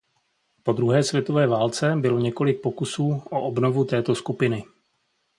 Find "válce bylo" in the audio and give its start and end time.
1.47-2.19